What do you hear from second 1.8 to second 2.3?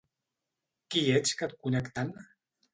tant?